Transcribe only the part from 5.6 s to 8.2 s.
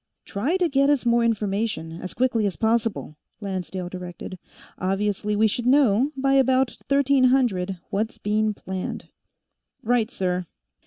know, by about thirteen hundred, what's